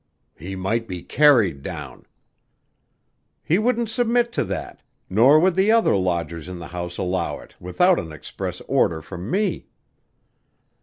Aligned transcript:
"He 0.35 0.55
might 0.55 0.87
be 0.87 1.03
carried 1.03 1.61
down." 1.61 2.07
"He 3.43 3.59
wouldn't 3.59 3.87
submit 3.91 4.31
to 4.33 4.43
that, 4.45 4.81
nor 5.11 5.39
would 5.39 5.53
the 5.53 5.71
other 5.71 5.95
lodgers 5.95 6.47
in 6.49 6.57
the 6.57 6.69
house 6.69 6.97
allow 6.97 7.37
it 7.37 7.53
without 7.59 7.99
an 7.99 8.11
express 8.11 8.61
order 8.61 9.03
from 9.03 9.29
me." 9.29 9.67